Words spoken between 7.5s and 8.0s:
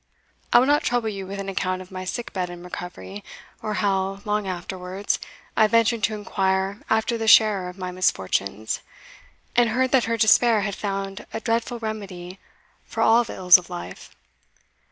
of my